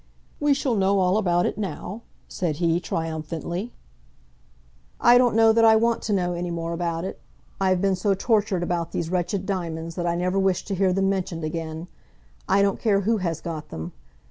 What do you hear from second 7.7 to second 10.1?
been so tortured about these wretched diamonds, that